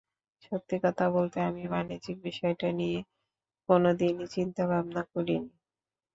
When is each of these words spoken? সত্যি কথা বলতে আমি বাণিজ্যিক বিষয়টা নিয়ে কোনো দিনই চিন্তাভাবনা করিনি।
সত্যি 0.43 0.75
কথা 0.83 1.05
বলতে 1.15 1.37
আমি 1.49 1.63
বাণিজ্যিক 1.71 2.17
বিষয়টা 2.23 2.67
নিয়ে 2.79 2.99
কোনো 3.69 3.89
দিনই 3.99 4.27
চিন্তাভাবনা 4.35 5.01
করিনি। 5.11 5.49